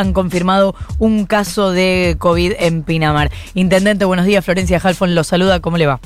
han 0.00 0.12
confirmado 0.12 0.74
un 0.98 1.26
caso 1.26 1.70
de 1.70 2.16
COVID 2.18 2.54
en 2.58 2.82
Pinamar. 2.82 3.30
Intendente, 3.54 4.04
buenos 4.04 4.26
días. 4.26 4.44
Florencia 4.44 4.80
Halfon 4.82 5.14
lo 5.14 5.24
saluda. 5.24 5.60
¿Cómo 5.60 5.76
le 5.76 5.86
va? 5.86 6.00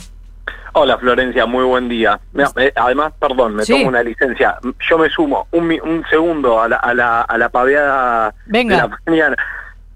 Hola 0.76 0.98
Florencia, 0.98 1.46
muy 1.46 1.62
buen 1.64 1.88
día. 1.88 2.18
Eh, 2.56 2.72
además, 2.74 3.12
perdón, 3.20 3.54
me 3.54 3.64
tomo 3.64 3.86
una 3.88 4.02
licencia. 4.02 4.58
Yo 4.90 4.98
me 4.98 5.08
sumo 5.08 5.46
un, 5.52 5.70
un 5.84 6.04
segundo 6.10 6.60
a 6.60 6.68
la, 6.68 6.76
a 6.76 6.92
la, 6.92 7.20
a 7.22 7.38
la 7.38 7.48
paveada 7.48 8.34
Venga. 8.46 8.74
de 8.74 8.82
la 8.82 8.98
mañana 9.06 9.36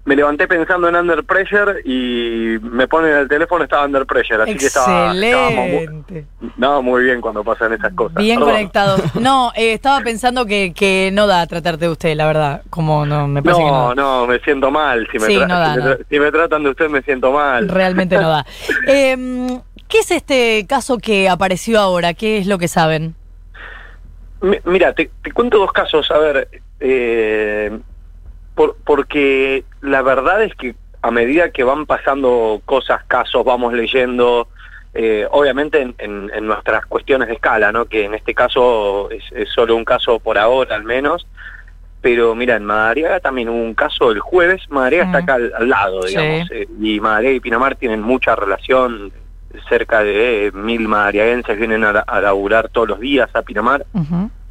me 0.09 0.15
levanté 0.15 0.47
pensando 0.47 0.89
en 0.89 0.95
Under 0.95 1.23
Pressure 1.23 1.81
y 1.85 2.57
me 2.63 2.87
ponen 2.87 3.15
el 3.15 3.27
teléfono, 3.27 3.63
estaba 3.63 3.85
Under 3.85 4.07
Pressure, 4.07 4.41
así 4.41 4.55
que 4.55 4.65
estaba... 4.65 5.13
Excelente. 5.13 6.25
No, 6.57 6.81
muy 6.81 7.03
bien 7.03 7.21
cuando 7.21 7.43
pasan 7.43 7.73
esas 7.73 7.93
cosas. 7.93 8.15
Bien 8.15 8.39
conectados. 8.39 9.01
No, 9.19 9.51
eh, 9.55 9.73
estaba 9.73 10.01
pensando 10.01 10.47
que, 10.47 10.73
que 10.73 11.11
no 11.13 11.27
da 11.27 11.45
tratarte 11.45 11.85
de 11.85 11.91
usted, 11.91 12.15
la 12.15 12.25
verdad, 12.25 12.63
como 12.71 13.05
no, 13.05 13.27
me 13.27 13.43
parece 13.43 13.61
no, 13.61 13.93
no. 13.93 14.25
me 14.25 14.39
siento 14.39 14.71
mal. 14.71 15.07
Si 15.11 15.19
me, 15.19 15.27
si, 15.27 16.19
me 16.19 16.31
tratan 16.31 16.63
de 16.63 16.69
usted 16.69 16.89
me 16.89 17.03
siento 17.03 17.31
mal. 17.31 17.69
Realmente 17.69 18.17
no 18.17 18.29
da. 18.29 18.45
Em, 18.87 19.61
¿Qué 19.87 19.99
es 19.99 20.09
este 20.09 20.65
caso 20.67 20.97
que 20.97 21.29
apareció 21.29 21.79
ahora? 21.79 22.15
¿Qué 22.15 22.39
es 22.39 22.47
lo 22.47 22.57
que 22.57 22.67
saben? 22.67 23.13
mira, 24.65 24.93
te, 24.93 25.11
te, 25.21 25.31
cuento 25.31 25.59
dos 25.59 25.71
casos. 25.71 26.09
A 26.09 26.17
ver, 26.17 26.47
eh, 26.79 27.77
porque 28.83 29.63
la 29.81 30.01
verdad 30.01 30.43
es 30.43 30.53
que 30.55 30.75
a 31.01 31.11
medida 31.11 31.51
que 31.51 31.63
van 31.63 31.85
pasando 31.85 32.61
cosas, 32.65 33.03
casos, 33.07 33.45
vamos 33.45 33.73
leyendo, 33.73 34.47
eh, 34.93 35.25
obviamente 35.31 35.93
en, 35.97 36.45
nuestras 36.45 36.85
cuestiones 36.85 37.29
de 37.29 37.35
escala, 37.35 37.71
¿no? 37.71 37.85
que 37.85 38.05
en 38.05 38.13
este 38.13 38.33
caso 38.33 39.09
es, 39.11 39.23
solo 39.49 39.75
un 39.75 39.85
caso 39.85 40.19
por 40.19 40.37
ahora 40.37 40.75
al 40.75 40.83
menos, 40.83 41.25
pero 42.01 42.33
mira, 42.35 42.55
en 42.55 42.65
Madariaga 42.65 43.19
también 43.19 43.49
hubo 43.49 43.61
un 43.61 43.75
caso 43.75 44.11
el 44.11 44.19
jueves, 44.19 44.61
Madariaga 44.69 45.05
está 45.05 45.17
acá 45.19 45.33
al, 45.35 45.69
lado, 45.69 46.03
digamos, 46.03 46.51
eh, 46.51 46.67
y 46.81 46.99
Madariaga 46.99 47.35
y 47.35 47.39
Pinamar 47.39 47.75
tienen 47.75 48.01
mucha 48.01 48.35
relación, 48.35 49.11
cerca 49.67 50.03
de 50.03 50.51
mil 50.53 50.87
madariaguenses 50.87 51.57
vienen 51.57 51.83
a, 51.83 52.21
laburar 52.21 52.69
todos 52.69 52.87
los 52.87 52.99
días 52.99 53.29
a 53.33 53.41
Pinamar, 53.41 53.85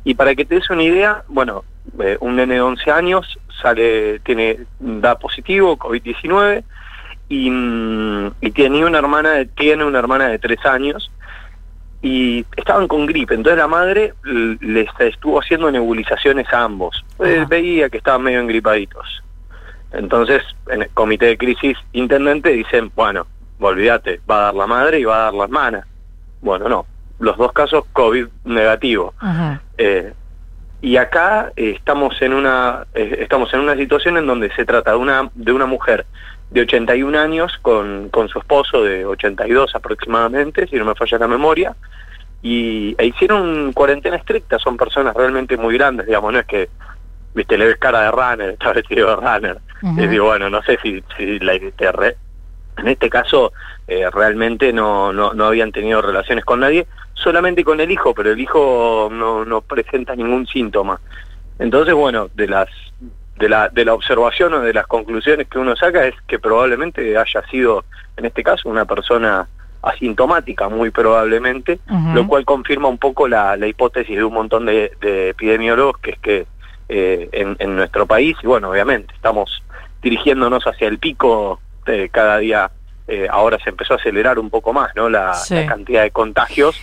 y 0.09 0.15
para 0.15 0.35
que 0.35 0.47
te 0.47 0.55
des 0.55 0.71
una 0.71 0.83
idea, 0.83 1.23
bueno, 1.29 1.65
eh, 2.01 2.17
un 2.21 2.37
nene 2.37 2.55
de 2.55 2.61
11 2.63 2.91
años 2.91 3.39
sale, 3.61 4.21
tiene, 4.21 4.61
da 4.79 5.19
positivo, 5.19 5.77
COVID-19, 5.77 6.65
y, 7.29 7.51
mm, 7.51 8.31
y 8.41 8.51
tenía 8.53 8.87
una 8.87 9.01
hermana, 9.01 9.45
tiene 9.55 9.85
una 9.85 9.99
hermana 9.99 10.29
de 10.29 10.39
3 10.39 10.65
años, 10.65 11.11
y 12.01 12.47
estaban 12.57 12.89
con 12.89 13.05
gripe, 13.05 13.35
entonces 13.35 13.59
la 13.59 13.69
madre 13.69 14.15
les 14.61 14.89
estuvo 14.99 15.41
haciendo 15.41 15.71
nebulizaciones 15.71 16.51
a 16.55 16.63
ambos. 16.63 17.05
Eh, 17.23 17.45
veía 17.47 17.91
que 17.91 17.99
estaban 17.99 18.23
medio 18.23 18.41
engripaditos. 18.41 19.23
Entonces, 19.93 20.43
en 20.71 20.85
el 20.85 20.89
comité 20.89 21.27
de 21.27 21.37
crisis 21.37 21.77
intendente 21.93 22.49
dicen, 22.49 22.91
bueno, 22.95 23.27
olvídate, 23.61 24.23
va 24.31 24.39
a 24.39 24.43
dar 24.45 24.55
la 24.55 24.67
madre 24.67 25.01
y 25.01 25.05
va 25.05 25.17
a 25.17 25.25
dar 25.25 25.35
la 25.35 25.45
hermana. 25.45 25.87
Bueno, 26.41 26.67
no, 26.67 26.87
los 27.19 27.37
dos 27.37 27.53
casos 27.53 27.85
COVID 27.93 28.27
negativo. 28.45 29.15
Eh, 29.77 30.13
y 30.81 30.97
acá 30.97 31.53
estamos 31.57 32.21
en 32.23 32.33
una 32.33 32.87
eh, 32.95 33.19
estamos 33.21 33.53
en 33.53 33.61
una 33.61 33.75
situación 33.75 34.17
en 34.17 34.27
donde 34.27 34.55
se 34.55 34.65
trata 34.65 34.93
de 34.93 34.97
una 34.97 35.29
de 35.35 35.53
una 35.53 35.67
mujer 35.67 36.07
de 36.51 36.63
81 36.63 37.19
años 37.19 37.59
con, 37.61 38.09
con 38.11 38.29
su 38.29 38.39
esposo 38.39 38.83
de 38.83 39.05
82 39.05 39.75
aproximadamente, 39.75 40.67
si 40.67 40.77
no 40.77 40.85
me 40.85 40.95
falla 40.95 41.19
la 41.19 41.29
memoria, 41.29 41.75
y 42.43 42.95
e 42.99 43.07
hicieron 43.07 43.73
cuarentena 43.73 44.17
estricta, 44.17 44.59
son 44.59 44.77
personas 44.77 45.15
realmente 45.15 45.57
muy 45.57 45.77
grandes, 45.77 46.07
digamos, 46.07 46.33
no 46.33 46.39
es 46.39 46.47
que 46.47 46.71
viste 47.35 47.59
le 47.59 47.67
ves 47.67 47.77
cara 47.77 48.03
de 48.03 48.11
runner, 48.11 48.51
está 48.51 48.73
vestido 48.73 49.09
de 49.09 49.17
runner. 49.17 49.59
y 49.83 50.07
digo, 50.07 50.27
bueno, 50.27 50.49
no 50.49 50.63
sé 50.63 50.79
si, 50.83 51.03
si 51.17 51.39
la, 51.41 51.55
en 51.55 52.89
este 52.89 53.11
caso 53.11 53.53
eh, 53.87 54.09
realmente 54.11 54.73
no, 54.73 55.13
no, 55.13 55.35
no 55.35 55.47
habían 55.47 55.73
tenido 55.73 56.01
relaciones 56.01 56.45
con 56.45 56.61
nadie, 56.61 56.87
solamente 57.23 57.65
con 57.65 57.81
el 57.81 57.91
hijo, 57.91 58.15
pero 58.15 58.33
el 58.33 58.41
hijo 58.41 59.09
no, 59.11 59.45
no 59.45 59.61
presenta 59.61 60.15
ningún 60.15 60.47
síntoma. 60.47 61.01
Entonces, 61.59 61.95
bueno, 61.95 62.29
de 62.35 62.47
las 62.47 62.69
de 63.39 63.49
la, 63.49 63.69
de 63.69 63.85
la 63.85 63.95
observación 63.95 64.53
o 64.55 64.61
de 64.61 64.73
las 64.73 64.87
conclusiones 64.87 65.47
que 65.49 65.59
uno 65.59 65.77
saca 65.77 66.07
es 66.07 66.15
que 66.27 66.39
probablemente 66.39 67.17
haya 67.17 67.43
sido, 67.51 67.85
en 68.17 68.25
este 68.25 68.43
caso, 68.43 68.69
una 68.69 68.85
persona 68.85 69.47
asintomática, 69.81 70.69
muy 70.69 70.91
probablemente, 70.91 71.79
lo 72.13 72.27
cual 72.27 72.45
confirma 72.45 72.89
un 72.89 72.99
poco 72.99 73.29
la, 73.29 73.57
la 73.57 73.69
hipótesis 73.69 74.17
de 74.17 74.25
un 74.25 74.35
montón 74.35 74.67
de, 74.67 74.93
epidemiólogos, 75.31 75.99
que 75.99 76.11
es 76.11 76.19
que 76.19 76.47
eh, 76.89 77.29
en, 77.31 77.55
en, 77.61 77.77
nuestro 77.77 78.07
país, 78.07 78.37
y 78.43 78.47
bueno, 78.49 78.71
obviamente, 78.71 79.15
estamos 79.15 79.63
dirigiéndonos 80.03 80.65
hacia 80.65 80.89
el 80.89 80.99
pico 80.99 81.61
de 81.87 82.09
cada 82.09 82.39
día, 82.39 82.73
eh, 83.07 83.29
ahora 83.31 83.59
se 83.63 83.71
empezó 83.71 83.95
a 83.95 83.99
acelerar 83.99 84.41
un 84.41 84.51
poco 84.51 84.73
más, 84.73 84.95
¿no? 84.97 85.09
La, 85.09 85.33
la 85.49 85.67
cantidad 85.67 86.03
de 86.03 86.11
contagios 86.11 86.77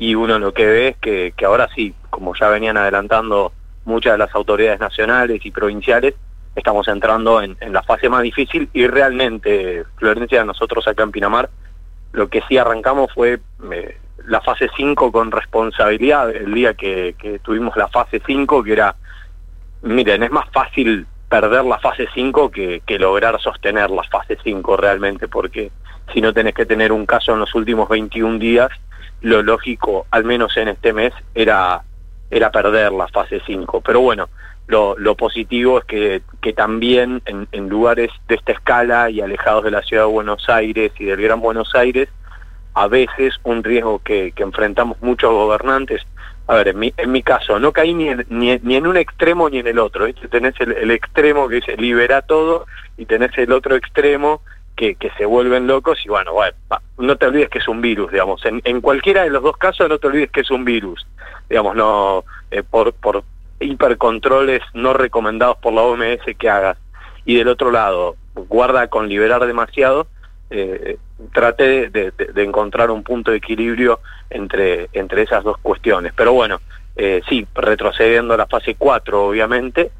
y 0.00 0.14
uno 0.14 0.38
lo 0.38 0.54
que 0.54 0.66
ve 0.66 0.88
es 0.88 0.96
que, 0.96 1.44
ahora 1.44 1.68
sí, 1.74 1.94
como 2.08 2.34
ya 2.34 2.48
venían 2.48 2.78
adelantando 2.78 3.52
muchas 3.84 4.14
de 4.14 4.18
las 4.18 4.34
autoridades 4.34 4.80
nacionales 4.80 5.44
y 5.44 5.50
provinciales, 5.50 6.14
estamos 6.56 6.88
entrando 6.88 7.42
en, 7.42 7.58
la 7.70 7.82
fase 7.82 8.08
más 8.08 8.22
difícil 8.22 8.70
y 8.72 8.86
realmente, 8.86 9.84
Florencia, 9.96 10.42
nosotros 10.42 10.88
acá 10.88 11.02
en 11.02 11.12
Pinamar, 11.12 11.50
lo 12.12 12.30
que 12.30 12.40
sí 12.48 12.56
arrancamos 12.56 13.12
fue 13.12 13.40
eh, 13.70 13.98
la 14.26 14.40
fase 14.40 14.70
5 14.74 15.12
con 15.12 15.30
responsabilidad, 15.30 16.34
el 16.34 16.54
día 16.54 16.72
que, 16.72 17.14
que 17.18 17.38
tuvimos 17.38 17.76
la 17.76 17.88
fase 17.88 18.22
5, 18.24 18.64
que 18.64 18.72
era, 18.72 18.96
miren, 19.82 20.22
es 20.22 20.30
más 20.30 20.48
fácil 20.50 21.06
perder 21.28 21.66
la 21.66 21.78
fase 21.78 22.08
5 22.14 22.50
que, 22.50 22.82
que 22.86 22.98
lograr 22.98 23.38
sostener 23.38 23.90
la 23.90 24.04
fase 24.04 24.38
5 24.42 24.78
realmente, 24.78 25.28
porque 25.28 25.70
si 26.14 26.22
no 26.22 26.32
tenés 26.32 26.54
que 26.54 26.64
tener 26.64 26.90
un 26.90 27.04
caso 27.04 27.34
en 27.34 27.40
los 27.40 27.54
últimos 27.54 27.86
21 27.90 28.38
días, 28.38 28.70
lo 29.20 29.42
lógico, 29.42 30.06
al 30.10 30.24
menos 30.24 30.56
en 30.56 30.68
este 30.68 30.92
mes, 30.92 31.12
era, 31.34 31.82
era 32.30 32.50
perder 32.50 32.92
la 32.92 33.08
fase 33.08 33.40
5. 33.44 33.80
Pero 33.80 34.00
bueno, 34.00 34.28
lo, 34.66 34.96
lo 34.98 35.16
positivo 35.16 35.78
es 35.78 35.84
que, 35.84 36.22
que 36.40 36.52
también 36.52 37.22
en, 37.26 37.48
en, 37.52 37.68
lugares 37.68 38.10
de 38.28 38.36
esta 38.36 38.52
escala 38.52 39.10
y 39.10 39.20
alejados 39.20 39.64
de 39.64 39.72
la 39.72 39.82
ciudad 39.82 40.04
de 40.04 40.12
Buenos 40.12 40.48
Aires 40.48 40.92
y 40.98 41.06
del 41.06 41.20
Gran 41.20 41.40
Buenos 41.40 41.74
Aires, 41.74 42.08
a 42.74 42.86
veces 42.86 43.34
un 43.42 43.64
riesgo 43.64 43.98
que, 43.98 44.32
que 44.32 44.42
enfrentamos 44.42 45.00
muchos 45.02 45.32
gobernantes, 45.32 46.02
a 46.46 46.54
ver, 46.54 46.68
en 46.68 46.78
mi, 46.78 46.94
en 46.96 47.12
mi 47.12 47.22
caso, 47.22 47.58
no 47.58 47.72
caí 47.72 47.94
ni 47.94 48.08
en, 48.08 48.26
ni, 48.28 48.56
ni 48.58 48.76
en 48.76 48.86
un 48.86 48.96
extremo 48.96 49.50
ni 49.50 49.58
en 49.58 49.66
el 49.66 49.78
otro, 49.78 50.06
tenés 50.30 50.54
el, 50.60 50.72
el 50.72 50.90
extremo 50.90 51.48
que 51.48 51.60
se 51.60 51.76
libera 51.76 52.22
todo 52.22 52.66
y 52.96 53.06
tenés 53.06 53.36
el 53.38 53.52
otro 53.52 53.76
extremo 53.76 54.42
que, 54.80 55.12
se 55.18 55.26
vuelven 55.26 55.66
locos 55.66 55.98
y 56.04 56.08
bueno, 56.08 56.32
bueno, 56.32 56.56
no 56.96 57.16
te 57.16 57.26
olvides 57.26 57.50
que 57.50 57.58
es 57.58 57.68
un 57.68 57.82
virus, 57.82 58.10
digamos. 58.10 58.42
En, 58.44 58.80
cualquiera 58.80 59.24
de 59.24 59.30
los 59.30 59.42
dos 59.42 59.56
casos 59.58 59.88
no 59.88 59.98
te 59.98 60.06
olvides 60.06 60.30
que 60.30 60.40
es 60.40 60.50
un 60.50 60.64
virus, 60.64 61.06
digamos, 61.50 61.76
no 61.76 62.24
eh, 62.50 62.62
por, 62.62 62.94
por 62.94 63.22
hipercontroles 63.60 64.62
no 64.72 64.94
recomendados 64.94 65.58
por 65.58 65.74
la 65.74 65.82
OMS 65.82 66.20
que 66.38 66.48
hagas. 66.48 66.78
Y 67.26 67.36
del 67.36 67.48
otro 67.48 67.70
lado, 67.70 68.16
guarda 68.34 68.88
con 68.88 69.08
liberar 69.08 69.46
demasiado, 69.46 70.06
eh, 70.48 70.96
trate 71.34 71.90
de, 71.90 72.12
de, 72.12 72.42
encontrar 72.42 72.90
un 72.90 73.02
punto 73.02 73.30
de 73.30 73.36
equilibrio 73.36 74.00
entre, 74.30 74.88
entre 74.94 75.22
esas 75.22 75.44
dos 75.44 75.58
cuestiones. 75.58 76.14
Pero 76.16 76.32
bueno, 76.32 76.60
eh, 76.96 77.20
sí, 77.28 77.46
retrocediendo 77.54 78.32
a 78.32 78.38
la 78.38 78.46
fase 78.46 78.76
4, 78.76 79.26
obviamente, 79.28 79.90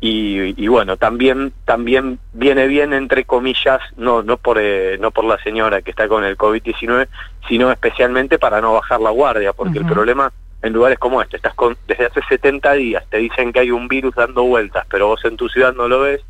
y, 0.00 0.68
bueno 0.68 0.96
también 0.96 1.52
también 1.64 2.20
viene 2.32 2.66
bien 2.68 2.92
entre 2.92 3.24
comillas 3.24 3.80
no 3.96 4.22
no 4.22 4.36
por 4.36 4.58
eh, 4.60 4.96
no 4.98 5.10
por 5.10 5.24
la 5.24 5.38
señora 5.42 5.82
que 5.82 5.90
está 5.90 6.06
con 6.06 6.24
el 6.24 6.36
covid 6.36 6.62
19 6.62 7.08
sino 7.48 7.72
especialmente 7.72 8.38
para 8.38 8.60
no 8.60 8.74
bajar 8.74 9.00
la 9.00 9.10
guardia 9.10 9.52
porque 9.52 9.78
el 9.78 9.86
problema 9.86 10.32
en 10.62 10.72
lugares 10.72 10.98
como 11.00 11.20
este 11.20 11.36
estás 11.36 11.54
con 11.54 11.76
desde 11.88 12.06
hace 12.06 12.20
70 12.28 12.72
días 12.74 13.04
te 13.10 13.18
dicen 13.18 13.52
que 13.52 13.60
hay 13.60 13.72
un 13.72 13.88
virus 13.88 14.14
dando 14.14 14.44
vueltas 14.44 14.86
pero 14.88 15.08
vos 15.08 15.24
en 15.24 15.36
tu 15.36 15.48
ciudad 15.48 15.74
no 15.74 15.88
lo 15.88 16.00
ves 16.00 16.20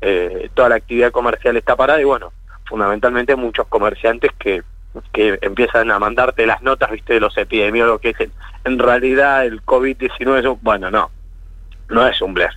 eh, 0.00 0.48
toda 0.54 0.70
la 0.70 0.76
actividad 0.76 1.12
comercial 1.12 1.58
está 1.58 1.76
parada 1.76 2.00
y 2.00 2.04
bueno 2.04 2.32
fundamentalmente 2.66 3.36
muchos 3.36 3.66
comerciantes 3.66 4.30
que 4.38 4.62
que 5.12 5.38
empiezan 5.42 5.90
a 5.90 5.98
mandarte 5.98 6.46
las 6.46 6.62
notas 6.62 6.90
viste 6.90 7.14
de 7.14 7.20
los 7.20 7.36
epidemiólogos 7.36 8.00
que 8.00 8.08
dicen 8.08 8.32
en 8.64 8.78
realidad 8.78 9.44
el 9.44 9.60
covid 9.60 9.96
19 9.98 10.56
bueno 10.62 10.90
no 10.90 11.10
no 11.90 12.06
es 12.06 12.20
un 12.22 12.34
blef. 12.34 12.52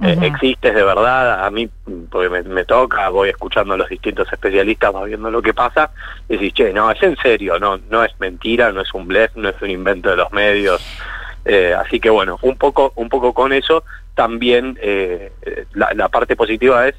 Eh, 0.00 0.16
existe 0.22 0.72
de 0.72 0.84
verdad, 0.84 1.44
a 1.44 1.50
mí, 1.50 1.68
porque 2.08 2.28
me, 2.28 2.64
toca, 2.64 3.08
voy 3.08 3.30
escuchando 3.30 3.74
a 3.74 3.76
los 3.76 3.88
distintos 3.88 4.32
especialistas, 4.32 4.94
va 4.94 5.04
viendo 5.04 5.28
lo 5.28 5.42
que 5.42 5.52
pasa, 5.52 5.90
y 6.28 6.34
decís, 6.34 6.54
che, 6.54 6.72
no, 6.72 6.88
es 6.90 7.02
en 7.02 7.16
serio, 7.16 7.58
no, 7.58 7.80
no 7.90 8.04
es 8.04 8.12
mentira, 8.20 8.70
no 8.70 8.80
es 8.80 8.94
un 8.94 9.08
blef, 9.08 9.34
no 9.34 9.48
es 9.48 9.60
un 9.60 9.70
invento 9.70 10.10
de 10.10 10.16
los 10.16 10.32
medios, 10.32 10.80
eh, 11.44 11.74
así 11.74 11.98
que 11.98 12.10
bueno, 12.10 12.38
un 12.42 12.56
poco, 12.56 12.92
un 12.94 13.08
poco 13.08 13.32
con 13.34 13.52
eso, 13.52 13.82
también 14.14 14.78
eh, 14.80 15.32
la, 15.74 16.08
parte 16.08 16.36
positiva 16.36 16.86
es 16.86 16.94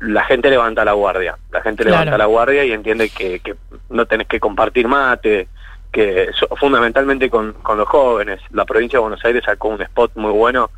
la 0.00 0.24
gente 0.24 0.50
levanta 0.50 0.84
la 0.84 0.92
guardia, 0.92 1.38
la 1.50 1.62
gente 1.62 1.82
levanta 1.82 2.18
la 2.18 2.26
guardia 2.26 2.62
y 2.62 2.72
entiende 2.72 3.08
que, 3.08 3.40
que 3.40 3.54
no 3.88 4.04
tenés 4.04 4.26
que 4.26 4.38
compartir 4.38 4.86
mate, 4.86 5.48
que 5.90 6.28
fundamentalmente 6.56 7.30
con, 7.30 7.54
con 7.54 7.78
los 7.78 7.88
jóvenes, 7.88 8.40
la 8.50 8.66
provincia 8.66 8.98
de 8.98 9.02
Buenos 9.02 9.24
Aires 9.24 9.44
sacó 9.44 9.68
un 9.68 9.80
spot 9.80 10.12
muy 10.14 10.30
bueno 10.30 10.70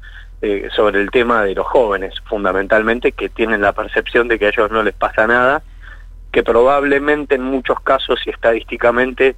eh, 0.42 0.68
sobre 0.74 1.00
el 1.00 1.10
tema 1.10 1.42
de 1.44 1.54
los 1.54 1.66
jóvenes, 1.66 2.14
fundamentalmente, 2.24 3.12
que 3.12 3.28
tienen 3.28 3.60
la 3.60 3.72
percepción 3.72 4.28
de 4.28 4.38
que 4.38 4.46
a 4.46 4.48
ellos 4.48 4.70
no 4.70 4.82
les 4.82 4.94
pasa 4.94 5.26
nada, 5.26 5.62
que 6.32 6.42
probablemente 6.42 7.34
en 7.34 7.42
muchos 7.42 7.80
casos 7.80 8.20
y 8.24 8.30
estadísticamente 8.30 9.36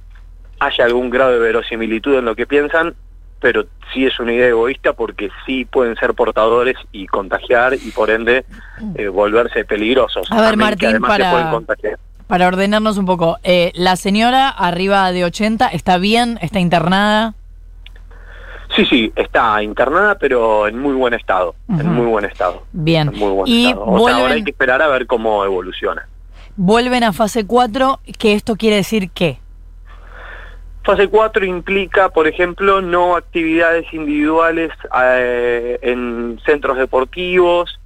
haya 0.59 0.85
algún 0.85 1.09
grado 1.09 1.33
de 1.33 1.39
verosimilitud 1.39 2.17
en 2.17 2.25
lo 2.25 2.35
que 2.35 2.47
piensan, 2.47 2.95
pero 3.39 3.65
sí 3.93 4.05
es 4.05 4.17
una 4.19 4.31
idea 4.31 4.47
egoísta 4.47 4.93
porque 4.93 5.29
sí 5.45 5.65
pueden 5.65 5.95
ser 5.97 6.13
portadores 6.13 6.77
y 6.93 7.07
contagiar 7.07 7.73
y 7.73 7.91
por 7.91 8.09
ende 8.09 8.45
eh, 8.95 9.07
volverse 9.09 9.65
peligrosos. 9.65 10.31
A 10.31 10.41
ver, 10.41 10.55
Martín, 10.55 11.01
para, 11.01 11.59
para 12.27 12.47
ordenarnos 12.47 12.97
un 12.97 13.05
poco, 13.05 13.37
eh, 13.43 13.71
la 13.75 13.97
señora 13.97 14.47
arriba 14.47 15.11
de 15.11 15.25
80 15.25 15.67
está 15.67 15.97
bien, 15.97 16.39
está 16.41 16.59
internada. 16.59 17.33
Sí, 18.75 18.85
sí, 18.85 19.13
está 19.15 19.61
internada, 19.61 20.15
pero 20.15 20.67
en 20.67 20.79
muy 20.79 20.93
buen 20.93 21.13
estado, 21.13 21.55
en 21.69 21.87
muy 21.89 22.07
buen 22.07 22.25
estado. 22.25 22.63
Bien. 22.71 23.11
muy 23.13 23.29
buen 23.31 23.47
y 23.47 23.67
estado. 23.67 23.85
ahora 23.85 24.33
hay 24.33 24.43
que 24.43 24.51
esperar 24.51 24.81
a 24.81 24.87
ver 24.87 25.05
cómo 25.05 25.45
evoluciona. 25.45 26.07
Vuelven 26.55 27.03
a 27.03 27.13
fase 27.13 27.45
4, 27.45 27.99
que 28.17 28.33
esto 28.33 28.55
quiere 28.55 28.77
decir 28.77 29.11
qué? 29.11 29.39
Fase 30.83 31.07
4 31.07 31.45
implica, 31.45 32.09
por 32.09 32.27
ejemplo, 32.27 32.81
no 32.81 33.15
actividades 33.15 33.91
individuales 33.93 34.71
eh, 35.03 35.79
en 35.81 36.39
centros 36.45 36.77
deportivos, 36.77 37.79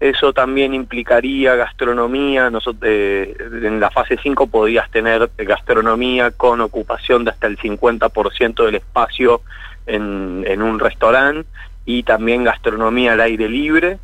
eso 0.00 0.32
también 0.32 0.72
implicaría 0.72 1.54
gastronomía, 1.54 2.48
Nosotros, 2.48 2.82
eh, 2.90 3.36
en 3.38 3.78
la 3.78 3.90
fase 3.90 4.18
5 4.22 4.46
podías 4.46 4.90
tener 4.90 5.30
gastronomía 5.36 6.30
con 6.30 6.62
ocupación 6.62 7.24
de 7.24 7.30
hasta 7.30 7.46
el 7.46 7.58
50% 7.58 8.64
del 8.64 8.76
espacio 8.76 9.42
en, 9.86 10.44
en 10.46 10.62
un 10.62 10.78
restaurante 10.78 11.48
y 11.84 12.02
también 12.02 12.44
gastronomía 12.44 13.12
al 13.12 13.20
aire 13.20 13.48
libre 13.48 13.98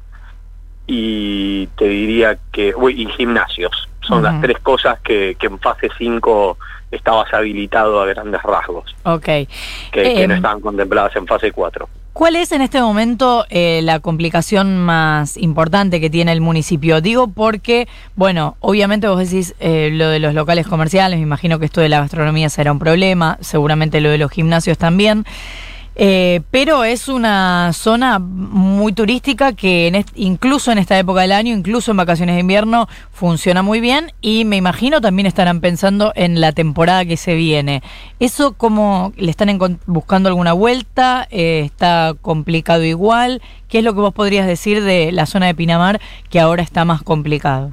y 0.87 1.67
te 1.78 1.88
diría 1.88 2.38
que, 2.52 2.75
y 2.94 3.06
gimnasios, 3.06 3.88
son 4.00 4.23
las 4.23 4.40
tres 4.40 4.58
cosas 4.61 5.00
que, 5.00 5.37
que 5.38 5.46
en 5.46 5.58
fase 5.58 5.88
5 5.99 6.56
estabas 6.93 7.32
habilitado 7.34 8.00
a 8.00 8.06
grandes 8.06 8.43
rasgos. 8.43 8.94
Ok. 9.02 9.25
Que, 9.25 9.49
que 9.90 10.28
no 10.28 10.34
em, 10.34 10.38
estaban 10.38 10.61
contempladas 10.61 11.17
en 11.17 11.26
fase 11.26 11.50
4. 11.50 11.88
¿Cuál 12.16 12.34
es 12.36 12.50
en 12.52 12.62
este 12.62 12.80
momento 12.80 13.44
eh, 13.50 13.82
la 13.82 14.00
complicación 14.00 14.78
más 14.78 15.36
importante 15.36 16.00
que 16.00 16.08
tiene 16.08 16.32
el 16.32 16.40
municipio? 16.40 17.02
Digo 17.02 17.28
porque, 17.28 17.88
bueno, 18.14 18.56
obviamente 18.60 19.06
vos 19.06 19.18
decís 19.18 19.54
eh, 19.60 19.90
lo 19.92 20.08
de 20.08 20.18
los 20.18 20.32
locales 20.32 20.66
comerciales, 20.66 21.18
me 21.18 21.24
imagino 21.24 21.58
que 21.58 21.66
esto 21.66 21.82
de 21.82 21.90
la 21.90 22.00
gastronomía 22.00 22.48
será 22.48 22.72
un 22.72 22.78
problema, 22.78 23.36
seguramente 23.42 24.00
lo 24.00 24.08
de 24.08 24.16
los 24.16 24.30
gimnasios 24.30 24.78
también. 24.78 25.26
Eh, 25.98 26.43
pero 26.50 26.84
es 26.84 27.08
una 27.08 27.72
zona 27.72 28.19
muy 28.19 28.93
turística 28.93 29.54
que 29.54 30.04
incluso 30.14 30.70
en 30.70 30.76
esta 30.76 30.98
época 30.98 31.22
del 31.22 31.32
año, 31.32 31.54
incluso 31.54 31.90
en 31.90 31.96
vacaciones 31.96 32.34
de 32.37 32.40
invierno, 32.40 32.87
funciona 33.12 33.62
muy 33.62 33.81
bien 33.81 34.12
y 34.20 34.44
me 34.44 34.56
imagino 34.56 35.00
también 35.00 35.25
estarán 35.25 35.60
pensando 35.60 36.12
en 36.14 36.40
la 36.43 36.52
temporada 36.52 37.06
que 37.06 37.16
se 37.16 37.34
viene. 37.34 37.82
¿Eso 38.20 38.52
cómo 38.52 39.12
le 39.16 39.31
están 39.31 39.58
buscando 39.87 40.28
alguna 40.28 40.52
vuelta? 40.52 41.26
Eh, 41.31 41.62
¿Está 41.64 42.14
complicado 42.20 42.84
igual? 42.84 43.40
¿Qué 43.69 43.78
es 43.78 43.84
lo 43.84 43.94
que 43.94 44.00
vos 44.00 44.12
podrías 44.12 44.46
decir 44.46 44.82
de 44.84 45.12
la 45.12 45.25
zona 45.25 45.46
de 45.46 45.54
Pinamar 45.54 46.00
que 46.28 46.40
ahora 46.40 46.62
está 46.62 46.84
más 46.84 47.02
complicado? 47.02 47.72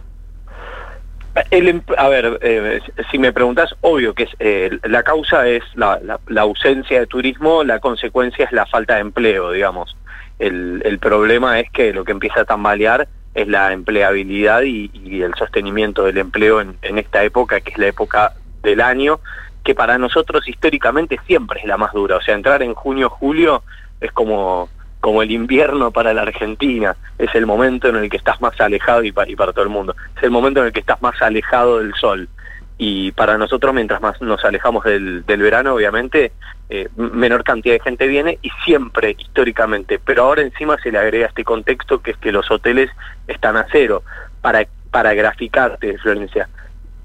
Em, 1.49 1.81
a 1.97 2.09
ver, 2.09 2.39
eh, 2.41 2.79
si 3.09 3.17
me 3.17 3.33
preguntas, 3.33 3.75
obvio 3.81 4.13
que 4.13 4.23
es, 4.23 4.29
eh, 4.39 4.77
la 4.83 5.01
causa 5.01 5.47
es 5.47 5.63
la, 5.73 5.99
ausencia 6.37 6.99
de 6.99 7.07
turismo, 7.07 7.63
la 7.63 7.79
consecuencia 7.79 8.45
es 8.45 8.51
la 8.51 8.67
falta 8.67 8.95
de 8.95 9.01
empleo, 9.01 9.51
digamos. 9.51 9.97
El, 10.37 10.99
problema 10.99 11.59
es 11.59 11.69
que 11.71 11.93
lo 11.93 12.03
que 12.03 12.11
empieza 12.11 12.41
a 12.41 12.45
tambalear 12.45 13.07
es 13.33 13.47
la 13.47 13.71
empleabilidad 13.71 14.61
y, 14.63 14.91
el 15.21 15.33
sostenimiento 15.35 16.03
del 16.03 16.17
empleo 16.17 16.61
en, 16.61 16.77
en, 16.81 16.97
esta 16.97 17.23
época, 17.23 17.61
que 17.61 17.71
es 17.71 17.77
la 17.77 17.87
época 17.87 18.33
del 18.61 18.81
año, 18.81 19.19
que 19.63 19.73
para 19.73 19.97
nosotros 19.97 20.47
históricamente 20.47 21.19
siempre 21.25 21.61
es 21.61 21.65
la 21.65 21.77
más 21.77 21.93
dura. 21.93 22.17
O 22.17 22.21
sea, 22.21 22.35
entrar 22.35 22.61
en 22.61 22.73
junio, 22.73 23.09
julio 23.09 23.63
es 24.01 24.11
como 24.11 24.69
como 25.03 25.21
el 25.21 25.31
invierno 25.31 25.91
para 25.91 26.13
la 26.13 26.21
Argentina, 26.21 26.95
es 27.17 27.35
el 27.35 27.45
momento 27.45 27.89
en 27.89 27.97
el 27.97 28.09
que 28.09 28.15
estás 28.15 28.39
más 28.39 28.57
alejado 28.61 29.03
y 29.03 29.11
para, 29.11 29.29
para 29.35 29.51
todo 29.51 29.65
el 29.65 29.69
mundo, 29.69 29.93
es 30.15 30.23
el 30.23 30.31
momento 30.31 30.61
en 30.61 30.67
el 30.67 30.71
que 30.71 30.79
estás 30.79 31.01
más 31.01 31.21
alejado 31.21 31.79
del 31.79 31.93
sol. 31.95 32.29
Y 32.77 33.11
para 33.11 33.37
nosotros, 33.37 33.73
mientras 33.73 33.99
más 33.99 34.21
nos 34.21 34.45
alejamos 34.45 34.85
del, 34.85 35.25
verano, 35.27 35.73
obviamente, 35.73 36.31
eh, 36.69 36.87
menor 36.95 37.43
cantidad 37.43 37.73
de 37.73 37.81
gente 37.81 38.07
viene 38.07 38.39
y 38.41 38.49
siempre, 38.63 39.17
históricamente. 39.19 39.99
Pero 39.99 40.23
ahora 40.23 40.41
encima 40.41 40.77
se 40.81 40.89
le 40.89 40.99
agrega 40.99 41.27
este 41.27 41.43
contexto 41.43 42.01
que 42.01 42.11
es 42.11 42.17
que 42.17 42.31
los 42.31 42.49
hoteles 42.49 42.89
están 43.27 43.57
a 43.57 43.67
cero. 43.73 44.03
Para, 44.39 44.65
para 44.89 45.13
graficarte, 45.13 45.97
Florencia, 45.97 46.47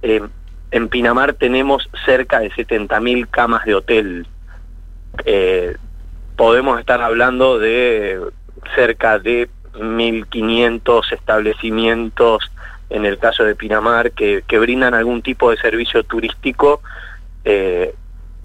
eh, 0.02 0.22
en 0.70 0.88
Pinamar 0.88 1.32
tenemos 1.32 1.90
cerca 2.04 2.38
de 2.38 2.52
70.000 2.52 3.26
camas 3.28 3.64
de 3.64 3.74
hotel. 3.74 4.26
Eh, 5.24 5.76
podemos 6.38 6.78
estar 6.78 7.02
hablando 7.02 7.58
de 7.58 8.20
cerca 8.76 9.18
de 9.18 9.50
1.500 9.74 11.12
establecimientos 11.12 12.50
en 12.90 13.04
el 13.04 13.18
caso 13.18 13.42
de 13.42 13.56
Pinamar 13.56 14.12
que, 14.12 14.42
brindan 14.58 14.94
algún 14.94 15.20
tipo 15.20 15.50
de 15.50 15.56
servicio 15.56 16.04
turístico 16.04 16.80
eh, 17.44 17.92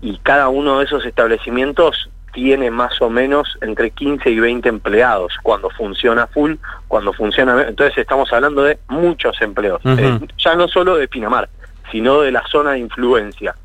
y 0.02 0.18
cada 0.18 0.50
uno 0.50 0.80
de 0.80 0.86
esos 0.86 1.06
establecimientos 1.06 2.10
tiene 2.34 2.72
más 2.72 3.00
o 3.00 3.12
menos 3.12 3.60
entre 3.62 3.92
15 3.92 4.28
y 4.32 4.40
20 4.40 4.70
empleados 4.70 5.34
cuando 5.44 5.70
funciona 5.70 6.26
full, 6.26 6.56
cuando 6.88 7.14
funciona... 7.14 7.62
Entonces 7.68 7.96
estamos 8.00 8.34
hablando 8.34 8.64
de 8.64 8.80
muchos 8.88 9.40
empleos, 9.40 9.82
eh, 9.86 10.20
ya 10.40 10.56
no 10.56 10.68
solo 10.68 10.96
de 10.96 11.08
Pinamar, 11.08 11.48
sino 11.92 12.22
de 12.22 12.32
la 12.32 12.44
zona 12.48 12.72
de 12.72 12.80
influencia. 12.80 13.56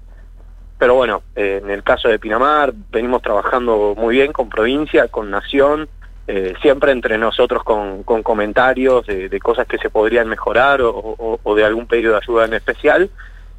Pero 0.79 0.95
bueno, 0.95 1.23
eh, 1.35 1.61
en 1.63 1.71
el 1.71 1.83
caso 1.83 2.09
de 2.09 2.21
Pinamar 2.21 2.73
venimos 2.91 3.21
trabajando 3.21 3.95
muy 3.99 4.15
bien 4.15 4.33
con 4.33 4.49
provincia, 4.49 5.09
con 5.09 5.31
nación, 5.31 5.89
eh, 6.29 6.55
siempre 6.63 6.93
entre 6.93 7.19
nosotros 7.19 7.65
con, 7.65 8.05
comentarios 8.05 9.05
de, 9.07 9.41
cosas 9.41 9.67
que 9.67 9.79
se 9.79 9.91
podrían 9.91 10.29
mejorar 10.29 10.81
o, 10.83 11.55
de 11.57 11.65
algún 11.65 11.87
pedido 11.87 12.13
de 12.13 12.19
ayuda 12.19 12.45
en 12.45 12.55
especial, 12.55 13.11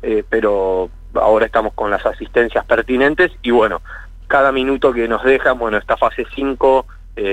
eh, 0.02 0.24
pero 0.30 0.90
ahora 1.16 1.46
estamos 1.46 1.74
con 1.74 1.92
las 1.92 2.06
asistencias 2.06 2.64
pertinentes 2.66 3.32
y 3.42 3.52
bueno, 3.52 3.82
cada 4.28 4.52
minuto 4.52 4.94
que 4.94 5.08
nos 5.08 5.24
dejan, 5.24 5.60
bueno, 5.60 5.78
esta 5.78 5.98
fase 5.98 6.26
5 6.34 6.86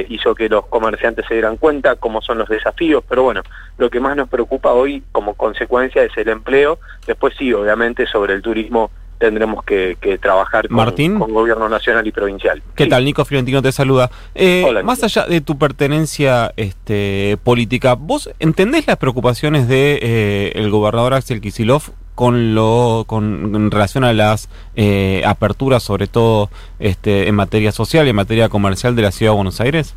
hizo 0.09 0.35
que 0.35 0.49
los 0.49 0.67
comerciantes 0.67 1.27
se 1.29 1.35
dieran 1.35 1.59
cuenta 1.59 1.95
cómo 1.95 2.21
son 2.21 2.39
los 2.39 2.49
desafíos, 2.49 3.05
pero 3.09 3.23
bueno, 3.23 3.43
lo 3.79 3.89
que 3.89 4.01
más 4.01 4.17
nos 4.17 4.29
preocupa 4.29 4.73
hoy 4.73 5.05
como 5.13 5.35
consecuencia 5.35 6.03
es 6.03 6.11
el 6.17 6.29
empleo, 6.29 6.81
después 7.07 7.35
sí, 7.39 7.53
obviamente 7.53 8.05
sobre 8.09 8.35
el 8.35 8.43
turismo 8.43 8.91
tendremos 9.19 9.65
que, 9.65 9.97
trabajar 10.21 10.69
con, 10.69 10.77
Martín. 10.77 11.19
con 11.19 11.33
gobierno 11.33 11.69
nacional 11.69 12.07
y 12.07 12.13
provincial. 12.13 12.63
¿Qué 12.75 12.87
tal? 12.87 13.05
Nico 13.05 13.25
Fiorentino 13.25 13.63
te 13.63 13.73
saluda. 13.73 14.11
Eh, 14.35 14.65
más 14.85 15.03
allá 15.03 15.27
de 15.27 15.41
tu 15.41 15.59
pertenencia 15.59 16.53
este, 16.57 17.39
política, 17.43 17.95
¿vos 17.95 18.31
entendés 18.39 18.87
las 18.87 18.97
preocupaciones 18.97 19.69
de 19.69 19.99
eh, 20.03 20.53
el 20.55 20.71
gobernador 20.71 21.15
Axel 21.15 21.41
Kisilov 21.41 21.83
con 22.15 22.55
lo 22.55 23.05
con 23.07 23.55
en 23.55 23.71
relación 23.71 24.03
a 24.03 24.13
las 24.15 24.49
eh, 24.75 25.23
aperturas, 25.27 25.83
sobre 25.83 26.07
todo 26.07 26.49
este, 26.79 27.29
en 27.29 27.35
materia 27.35 27.73
social 27.73 28.07
y 28.07 28.11
en 28.11 28.17
materia 28.17 28.49
comercial 28.49 28.97
de 28.97 29.03
la 29.03 29.13
ciudad 29.13 29.33
de 29.33 29.37
Buenos 29.37 29.61
Aires? 29.61 29.95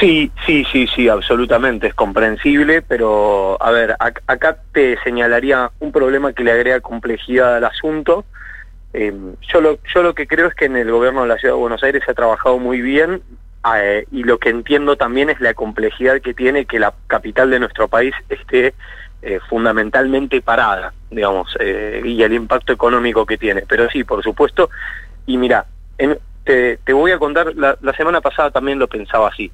Sí, 0.00 0.32
sí, 0.44 0.64
sí, 0.70 0.86
sí, 0.88 1.08
absolutamente, 1.08 1.86
es 1.86 1.94
comprensible, 1.94 2.82
pero 2.82 3.56
a 3.62 3.70
ver, 3.70 3.96
acá 3.98 4.58
te 4.72 4.98
señalaría 5.04 5.70
un 5.78 5.92
problema 5.92 6.32
que 6.32 6.44
le 6.44 6.52
agrega 6.52 6.80
complejidad 6.80 7.56
al 7.56 7.64
asunto. 7.64 8.24
Em, 8.92 9.34
yo, 9.52 9.60
lo, 9.60 9.78
yo 9.94 10.02
lo 10.02 10.14
que 10.14 10.26
creo 10.26 10.48
es 10.48 10.54
que 10.54 10.66
en 10.66 10.76
el 10.76 10.90
gobierno 10.90 11.22
de 11.22 11.28
la 11.28 11.38
Ciudad 11.38 11.54
de 11.54 11.60
Buenos 11.60 11.82
Aires 11.82 12.02
se 12.04 12.10
ha 12.10 12.14
trabajado 12.14 12.58
muy 12.58 12.80
bien 12.80 13.22
eh, 13.76 14.04
y 14.10 14.24
lo 14.24 14.38
que 14.38 14.50
entiendo 14.50 14.96
también 14.96 15.30
es 15.30 15.40
la 15.40 15.54
complejidad 15.54 16.20
que 16.20 16.34
tiene 16.34 16.66
que 16.66 16.80
la 16.80 16.92
capital 17.06 17.50
de 17.50 17.60
nuestro 17.60 17.88
país 17.88 18.14
esté 18.28 18.74
eh, 19.22 19.38
fundamentalmente 19.48 20.42
parada, 20.42 20.92
digamos, 21.10 21.56
eh, 21.60 22.02
y 22.04 22.22
el 22.22 22.32
impacto 22.32 22.72
económico 22.72 23.24
que 23.24 23.38
tiene. 23.38 23.62
Pero 23.68 23.88
sí, 23.88 24.02
por 24.02 24.22
supuesto, 24.22 24.68
y 25.26 25.36
mira, 25.36 25.66
en, 25.96 26.18
te, 26.44 26.92
voy 26.92 27.12
a 27.12 27.18
contar, 27.18 27.54
la, 27.54 27.76
semana 27.96 28.20
pasada 28.20 28.50
también 28.50 28.78
lo 28.78 28.88
pensaba 28.88 29.28
así. 29.28 29.50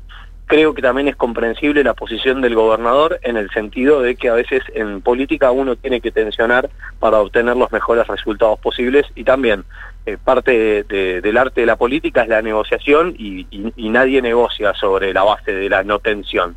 Creo 0.47 0.73
que 0.73 0.80
también 0.80 1.09
es 1.09 1.16
comprensible 1.16 1.85
la 1.85 1.92
posición 1.92 2.40
del 2.40 2.54
gobernador 2.54 3.21
en 3.23 3.37
el 3.37 3.50
sentido 3.50 4.00
de 4.00 4.16
que 4.16 4.30
a 4.30 4.35
veces 4.35 4.62
en 4.75 5.02
política 5.02 5.50
uno 5.50 5.76
tiene 5.76 6.00
que 6.00 6.11
tensionar 6.11 6.71
para 6.99 7.21
obtener 7.21 7.54
los 7.54 7.71
mejores 7.71 8.07
resultados 8.07 8.59
posibles 8.59 9.04
y 9.14 9.25
también 9.25 9.64
eh, 10.07 10.16
parte 10.16 10.85
del 10.85 11.37
arte 11.37 11.61
de 11.61 11.66
la 11.66 11.76
política 11.76 12.23
es 12.23 12.28
la 12.28 12.40
negociación 12.40 13.14
y, 13.18 13.47
nadie 13.76 14.23
negocia 14.23 14.73
sobre 14.75 15.12
la 15.12 15.23
base 15.23 15.52
de 15.52 15.68
la 15.68 15.83
no 15.83 15.99
tensión. 15.99 16.57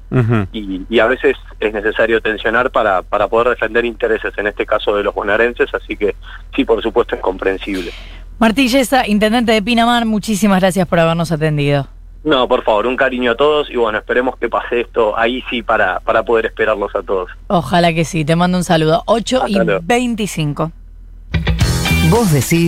y, 0.54 1.00
a 1.00 1.08
veces 1.08 1.36
es 1.60 1.74
necesario 1.74 2.22
tensionar 2.22 2.72
para, 2.72 3.02
para 3.02 3.28
poder 3.28 3.50
defender 3.50 3.84
intereses, 3.84 4.34
en 4.38 4.48
este 4.48 4.66
caso 4.66 4.96
de 4.96 5.04
los 5.04 5.14
bonaerenses, 5.14 5.74
así 5.74 5.98
que 5.98 6.16
sí, 6.56 6.64
por 6.64 6.82
supuesto, 6.82 7.16
es 7.16 7.22
comprensible. 7.22 7.92
Martí 8.42 8.70
Yesa, 8.70 9.08
intendente 9.08 9.52
de 9.52 9.62
Pinamar, 9.62 10.08
muchísimas 10.08 10.62
gracias 10.62 10.88
por 10.88 11.00
habernos 11.00 11.32
atendido. 11.32 11.88
No, 12.24 12.48
por 12.48 12.64
favor, 12.64 12.88
un 12.88 12.98
cariño 12.98 13.34
a 13.34 13.36
todos 13.36 13.70
y 13.70 13.76
bueno, 13.76 14.00
esperemos 14.00 14.36
que 14.40 14.50
pase 14.50 14.82
esto 14.82 15.16
ahí 15.16 15.44
sí 15.52 15.62
para, 15.62 16.00
para 16.00 16.24
poder 16.24 16.48
esperarlos 16.48 16.90
a 16.96 17.04
todos. 17.04 17.30
Ojalá 17.46 17.94
que 17.94 18.04
sí, 18.04 18.26
te 18.26 18.36
mando 18.36 18.58
un 18.58 18.64
saludo. 18.64 19.04
8 19.06 19.44
y 19.48 19.60
25. 19.84 20.72
Vos 22.10 22.32
decís... 22.32 22.68